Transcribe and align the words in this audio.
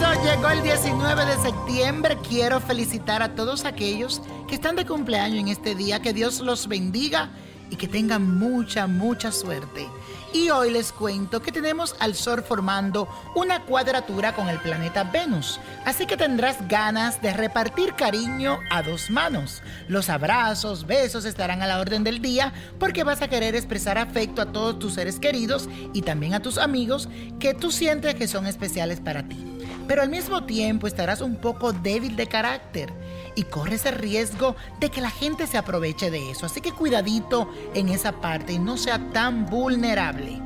Eso 0.00 0.22
llegó 0.22 0.48
el 0.50 0.62
19 0.62 1.26
de 1.26 1.42
septiembre. 1.42 2.16
Quiero 2.28 2.60
felicitar 2.60 3.20
a 3.20 3.34
todos 3.34 3.64
aquellos 3.64 4.22
que 4.46 4.54
están 4.54 4.76
de 4.76 4.86
cumpleaños 4.86 5.40
en 5.40 5.48
este 5.48 5.74
día. 5.74 6.00
Que 6.00 6.12
Dios 6.12 6.38
los 6.38 6.68
bendiga 6.68 7.30
y 7.68 7.74
que 7.74 7.88
tengan 7.88 8.38
mucha, 8.38 8.86
mucha 8.86 9.32
suerte. 9.32 9.88
Y 10.32 10.50
hoy 10.50 10.70
les 10.70 10.92
cuento 10.92 11.42
que 11.42 11.50
tenemos 11.50 11.96
al 11.98 12.14
Sol 12.14 12.44
formando 12.44 13.08
una 13.34 13.64
cuadratura 13.64 14.36
con 14.36 14.48
el 14.48 14.60
planeta 14.60 15.02
Venus. 15.02 15.58
Así 15.84 16.06
que 16.06 16.16
tendrás 16.16 16.68
ganas 16.68 17.20
de 17.20 17.32
repartir 17.32 17.94
cariño 17.94 18.60
a 18.70 18.82
dos 18.82 19.10
manos. 19.10 19.62
Los 19.88 20.10
abrazos, 20.10 20.86
besos 20.86 21.24
estarán 21.24 21.60
a 21.62 21.66
la 21.66 21.80
orden 21.80 22.04
del 22.04 22.22
día 22.22 22.52
porque 22.78 23.02
vas 23.02 23.20
a 23.20 23.28
querer 23.28 23.56
expresar 23.56 23.98
afecto 23.98 24.42
a 24.42 24.52
todos 24.52 24.78
tus 24.78 24.94
seres 24.94 25.18
queridos 25.18 25.68
y 25.92 26.02
también 26.02 26.34
a 26.34 26.40
tus 26.40 26.56
amigos 26.56 27.08
que 27.40 27.52
tú 27.52 27.72
sientes 27.72 28.14
que 28.14 28.28
son 28.28 28.46
especiales 28.46 29.00
para 29.00 29.26
ti. 29.26 29.57
Pero 29.88 30.02
al 30.02 30.10
mismo 30.10 30.44
tiempo 30.44 30.86
estarás 30.86 31.22
un 31.22 31.36
poco 31.36 31.72
débil 31.72 32.14
de 32.14 32.26
carácter 32.26 32.92
y 33.34 33.44
corres 33.44 33.86
el 33.86 33.94
riesgo 33.94 34.54
de 34.78 34.90
que 34.90 35.00
la 35.00 35.10
gente 35.10 35.46
se 35.46 35.56
aproveche 35.56 36.10
de 36.10 36.30
eso. 36.30 36.44
Así 36.44 36.60
que 36.60 36.72
cuidadito 36.72 37.50
en 37.74 37.88
esa 37.88 38.20
parte 38.20 38.52
y 38.52 38.58
no 38.58 38.76
sea 38.76 38.98
tan 39.12 39.46
vulnerable. 39.46 40.42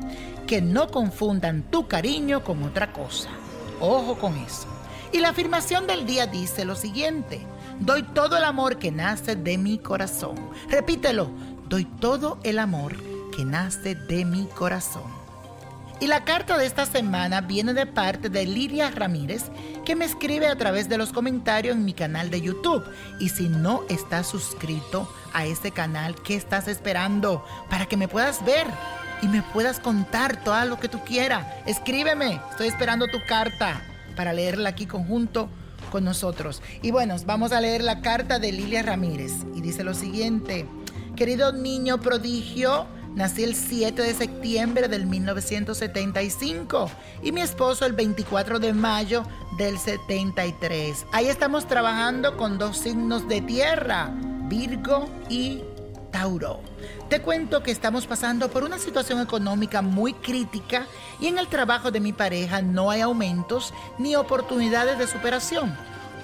Que 0.46 0.62
no 0.62 0.88
confundan 0.88 1.62
tu 1.70 1.88
cariño 1.88 2.44
con 2.44 2.62
otra 2.62 2.92
cosa. 2.92 3.30
Ojo 3.80 4.16
con 4.16 4.36
eso. 4.36 4.68
Y 5.10 5.18
la 5.18 5.30
afirmación 5.30 5.88
del 5.88 6.06
día 6.06 6.26
dice 6.26 6.64
lo 6.64 6.76
siguiente. 6.76 7.44
Doy 7.80 8.04
todo 8.04 8.36
el 8.36 8.44
amor 8.44 8.78
que 8.78 8.92
nace 8.92 9.34
de 9.34 9.58
mi 9.58 9.78
corazón. 9.78 10.36
Repítelo. 10.70 11.28
Doy 11.68 11.84
todo 11.84 12.38
el 12.44 12.58
amor 12.58 12.96
que 13.34 13.44
nace 13.44 13.94
de 13.94 14.24
mi 14.24 14.46
corazón. 14.46 15.21
Y 16.02 16.08
la 16.08 16.24
carta 16.24 16.58
de 16.58 16.66
esta 16.66 16.84
semana 16.84 17.42
viene 17.42 17.74
de 17.74 17.86
parte 17.86 18.28
de 18.28 18.44
Lidia 18.44 18.90
Ramírez, 18.90 19.44
que 19.84 19.94
me 19.94 20.04
escribe 20.04 20.48
a 20.48 20.58
través 20.58 20.88
de 20.88 20.98
los 20.98 21.12
comentarios 21.12 21.76
en 21.76 21.84
mi 21.84 21.92
canal 21.92 22.28
de 22.28 22.40
YouTube. 22.40 22.82
Y 23.20 23.28
si 23.28 23.48
no 23.48 23.84
estás 23.88 24.26
suscrito 24.26 25.08
a 25.32 25.46
este 25.46 25.70
canal, 25.70 26.16
¿qué 26.16 26.34
estás 26.34 26.66
esperando? 26.66 27.46
Para 27.70 27.86
que 27.86 27.96
me 27.96 28.08
puedas 28.08 28.44
ver 28.44 28.66
y 29.22 29.28
me 29.28 29.42
puedas 29.42 29.78
contar 29.78 30.42
todo 30.42 30.64
lo 30.64 30.80
que 30.80 30.88
tú 30.88 30.98
quieras. 31.04 31.46
Escríbeme, 31.66 32.40
estoy 32.50 32.66
esperando 32.66 33.06
tu 33.06 33.18
carta 33.28 33.80
para 34.16 34.32
leerla 34.32 34.70
aquí 34.70 34.86
conjunto 34.86 35.48
con 35.92 36.02
nosotros. 36.02 36.62
Y 36.82 36.90
bueno, 36.90 37.14
vamos 37.26 37.52
a 37.52 37.60
leer 37.60 37.84
la 37.84 38.00
carta 38.00 38.40
de 38.40 38.50
Lilia 38.50 38.82
Ramírez. 38.82 39.34
Y 39.54 39.60
dice 39.60 39.84
lo 39.84 39.94
siguiente, 39.94 40.66
querido 41.14 41.52
niño 41.52 42.00
prodigio, 42.00 42.88
Nací 43.14 43.44
el 43.44 43.54
7 43.54 44.00
de 44.00 44.14
septiembre 44.14 44.88
del 44.88 45.06
1975 45.06 46.90
y 47.22 47.30
mi 47.32 47.42
esposo 47.42 47.84
el 47.84 47.92
24 47.92 48.58
de 48.58 48.72
mayo 48.72 49.24
del 49.58 49.78
73. 49.78 51.06
Ahí 51.12 51.26
estamos 51.26 51.66
trabajando 51.66 52.38
con 52.38 52.56
dos 52.56 52.78
signos 52.78 53.28
de 53.28 53.42
tierra, 53.42 54.10
Virgo 54.48 55.10
y 55.28 55.62
Tauro. 56.10 56.60
Te 57.10 57.20
cuento 57.20 57.62
que 57.62 57.70
estamos 57.70 58.06
pasando 58.06 58.48
por 58.48 58.64
una 58.64 58.78
situación 58.78 59.20
económica 59.20 59.82
muy 59.82 60.14
crítica 60.14 60.86
y 61.20 61.26
en 61.26 61.36
el 61.36 61.48
trabajo 61.48 61.90
de 61.90 62.00
mi 62.00 62.14
pareja 62.14 62.62
no 62.62 62.90
hay 62.90 63.02
aumentos 63.02 63.74
ni 63.98 64.16
oportunidades 64.16 64.98
de 64.98 65.06
superación. 65.06 65.76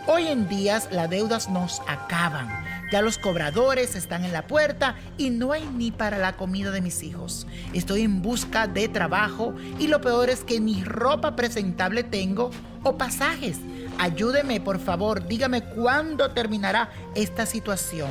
Hoy 0.06 0.26
en 0.26 0.48
día 0.48 0.82
las 0.90 1.10
deudas 1.10 1.50
nos 1.50 1.80
acaban 1.86 2.77
ya 2.90 3.02
los 3.02 3.18
cobradores 3.18 3.94
están 3.96 4.24
en 4.24 4.32
la 4.32 4.46
puerta 4.46 4.96
y 5.16 5.30
no 5.30 5.52
hay 5.52 5.64
ni 5.66 5.90
para 5.90 6.18
la 6.18 6.36
comida 6.36 6.70
de 6.70 6.80
mis 6.80 7.02
hijos. 7.02 7.46
Estoy 7.72 8.02
en 8.02 8.22
busca 8.22 8.66
de 8.66 8.88
trabajo 8.88 9.54
y 9.78 9.88
lo 9.88 10.00
peor 10.00 10.30
es 10.30 10.44
que 10.44 10.60
ni 10.60 10.82
ropa 10.84 11.36
presentable 11.36 12.02
tengo 12.02 12.50
o 12.82 12.96
pasajes. 12.96 13.58
Ayúdeme, 13.98 14.60
por 14.60 14.78
favor, 14.78 15.26
dígame 15.26 15.62
cuándo 15.62 16.30
terminará 16.30 16.90
esta 17.16 17.46
situación. 17.46 18.10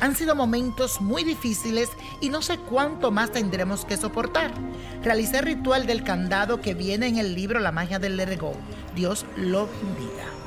Han 0.00 0.16
sido 0.16 0.34
momentos 0.34 1.00
muy 1.00 1.22
difíciles 1.22 1.88
y 2.20 2.28
no 2.28 2.42
sé 2.42 2.58
cuánto 2.58 3.12
más 3.12 3.30
tendremos 3.30 3.84
que 3.84 3.96
soportar. 3.96 4.52
Realicé 5.02 5.38
el 5.38 5.44
ritual 5.44 5.86
del 5.86 6.02
candado 6.02 6.60
que 6.60 6.74
viene 6.74 7.06
en 7.06 7.18
el 7.18 7.34
libro 7.34 7.60
La 7.60 7.72
magia 7.72 8.00
del 8.00 8.16
Let 8.16 8.40
Dios 8.96 9.24
lo 9.36 9.68
bendiga. 9.68 10.37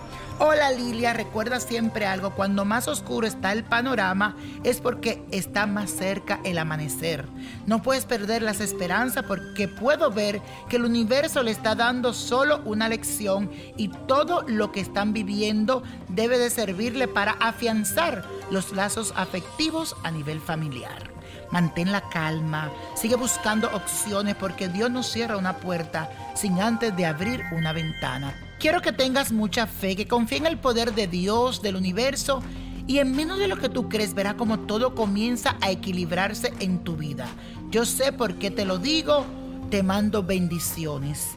Hola 0.44 0.72
Lilia, 0.72 1.13
recuerda 1.13 1.59
siempre 1.59 2.07
algo, 2.07 2.31
cuando 2.31 2.66
más 2.66 2.88
oscuro 2.88 3.28
está 3.28 3.52
el 3.52 3.63
panorama 3.63 4.35
es 4.63 4.81
porque 4.81 5.24
está 5.29 5.68
más 5.68 5.91
cerca 5.91 6.40
el 6.44 6.57
amanecer. 6.57 7.28
No 7.68 7.84
puedes 7.84 8.06
perder 8.06 8.41
las 8.41 8.59
esperanzas 8.59 9.24
porque 9.28 9.68
puedo 9.68 10.09
ver 10.09 10.41
que 10.68 10.78
el 10.78 10.85
universo 10.85 11.44
le 11.44 11.52
está 11.52 11.75
dando 11.75 12.12
solo 12.12 12.59
una 12.66 12.90
lección 12.90 13.52
y 13.78 13.90
todo 14.07 14.41
lo 14.47 14.72
que 14.72 14.79
están 14.79 15.13
viviendo 15.13 15.84
debe 16.07 16.40
de 16.40 16.50
servirle 16.50 17.08
para 17.08 17.34
afianzar 17.34 18.26
los 18.49 18.72
lazos 18.72 19.14
afectivos 19.16 19.96
a 20.02 20.09
nivel 20.09 20.41
familiar. 20.41 21.11
Mantén 21.52 21.91
la 21.91 22.09
calma, 22.09 22.72
sigue 22.96 23.16
buscando 23.16 23.67
opciones 23.76 24.35
porque 24.37 24.70
Dios 24.70 24.90
no 24.90 25.03
cierra 25.03 25.37
una 25.37 25.58
puerta 25.58 26.09
sin 26.34 26.59
antes 26.59 26.97
de 26.97 27.05
abrir 27.05 27.44
una 27.52 27.73
ventana. 27.73 28.34
Quiero 28.61 28.84
que 28.84 28.91
tengas 28.91 29.31
mucha 29.31 29.66
fe, 29.66 29.96
que 29.96 30.08
confíe 30.08 30.37
en 30.37 30.46
el 30.46 30.59
poder 30.59 30.93
de 30.93 31.08
Dios, 31.08 31.63
del 31.63 31.75
universo, 31.75 32.43
y 32.85 32.99
en 32.99 33.16
menos 33.16 33.40
de 33.40 33.47
lo 33.47 33.58
que 33.58 33.69
tú 33.69 33.90
crees 33.90 34.13
verá 34.13 34.37
como 34.37 34.59
todo 34.59 34.93
comienza 34.93 35.58
a 35.61 35.72
equilibrarse 35.72 36.53
en 36.59 36.84
tu 36.84 36.96
vida. 36.96 37.25
Yo 37.72 37.85
sé 37.85 38.13
por 38.13 38.35
qué 38.35 38.52
te 38.52 38.66
lo 38.66 38.78
digo, 38.78 39.25
te 39.72 39.81
mando 39.81 40.22
bendiciones. 40.22 41.29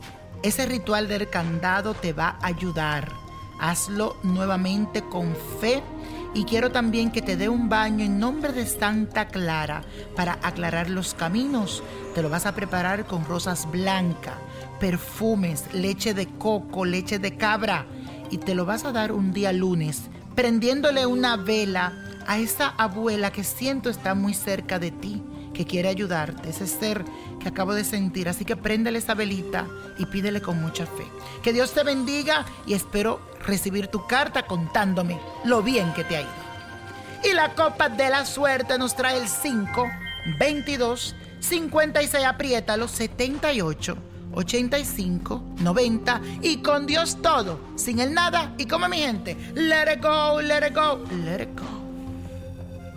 Ese 0.43 0.67
ritual 0.67 1.09
del 1.09 1.31
candado 1.31 1.95
te 1.95 2.13
va 2.13 2.37
a 2.43 2.49
ayudar. 2.49 3.11
Hazlo 3.59 4.19
nuevamente 4.23 5.03
con 5.09 5.35
fe 5.63 5.83
y 6.35 6.45
quiero 6.45 6.73
también 6.73 7.11
que 7.11 7.23
te 7.23 7.39
dé 7.39 7.49
un 7.49 7.71
baño 7.71 8.05
en 8.05 8.19
nombre 8.19 8.53
de 8.53 8.67
Santa 8.67 9.29
Clara 9.29 9.83
para 10.15 10.39
aclarar 10.43 10.91
los 10.91 11.15
caminos. 11.15 11.83
Te 12.15 12.21
lo 12.21 12.29
vas 12.29 12.45
a 12.45 12.55
preparar 12.55 13.07
con 13.07 13.25
rosas 13.25 13.67
blancas 13.71 14.35
perfumes, 14.85 15.65
leche 15.73 16.13
de 16.13 16.27
coco, 16.27 16.85
leche 16.85 17.19
de 17.19 17.39
cabra 17.39 17.87
y 18.31 18.37
te 18.37 18.55
lo 18.55 18.67
vas 18.67 18.85
a 18.85 18.93
dar 18.93 19.13
un 19.13 19.33
día 19.33 19.51
lunes 19.51 20.11
prendiéndole 20.35 21.07
una 21.07 21.39
vela 21.39 21.95
a 22.27 22.37
esa 22.37 22.69
abuela 22.77 23.33
que 23.33 23.45
siento 23.45 23.89
está 23.89 24.15
muy 24.15 24.35
cerca 24.35 24.79
de 24.79 24.91
ti, 24.91 25.23
que 25.55 25.65
quiere 25.65 25.89
ayudarte, 25.89 26.51
ese 26.51 26.67
ser 26.67 27.03
que 27.41 27.49
acabo 27.49 27.73
de 27.73 27.83
sentir. 27.83 28.29
Así 28.29 28.45
que 28.45 28.57
préndele 28.57 28.99
esa 28.99 29.15
velita 29.15 29.67
y 29.97 30.05
pídele 30.05 30.43
con 30.43 30.61
mucha 30.61 30.85
fe. 30.85 31.07
Que 31.43 31.55
Dios 31.55 31.73
te 31.73 31.83
bendiga 31.83 32.45
y 32.67 32.75
espero 32.75 33.23
recibir 33.47 33.87
tu 33.87 34.07
carta 34.07 34.47
contándome 34.47 35.19
lo 35.47 35.63
bien 35.63 35.95
que 35.95 36.05
te 36.05 36.19
ha 36.19 36.21
ido. 36.21 36.31
Y 37.25 37.33
la 37.33 37.55
copa 37.55 37.89
de 37.89 38.11
la 38.11 38.27
suerte 38.27 38.77
nos 38.77 38.95
trae 38.95 39.17
el 39.17 39.29
5, 39.29 39.87
22, 40.39 41.17
56, 41.41 42.23
apriétalo, 42.27 42.87
78. 42.87 44.14
85, 44.35 45.43
90 45.61 46.21
y 46.43 46.57
con 46.59 46.87
Dios 46.87 47.19
todo, 47.23 47.59
sin 47.77 48.01
el 48.01 48.13
nada 48.15 48.55
y 48.59 48.67
como 48.67 48.89
mi 48.89 48.99
gente, 48.99 49.37
let 49.55 49.95
it 49.95 50.03
go, 50.03 50.41
let 50.41 50.67
it 50.67 50.75
go, 50.75 51.05
let 51.25 51.43
it 51.43 51.59
go. 51.59 51.65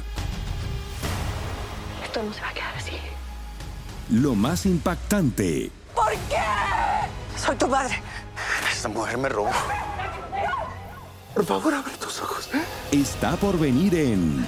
Esto 2.04 2.24
no 2.24 2.34
se 2.34 2.42
va 2.42 2.50
a 2.50 2.54
quedar 2.54 2.76
así. 2.76 2.94
Lo 4.10 4.36
más 4.36 4.66
impactante. 4.66 5.72
¿Por 5.94 6.12
qué? 6.30 7.38
Soy 7.38 7.56
tu 7.56 7.68
madre. 7.68 8.02
Esta 8.72 8.88
mujer 8.88 9.18
me 9.18 9.30
robó. 9.30 9.52
Por 11.34 11.46
favor, 11.46 11.74
abre 11.76 11.94
tus 12.00 12.20
ojos. 12.22 12.50
Está 12.92 13.36
por 13.36 13.60
venir 13.60 13.94
en. 13.94 14.48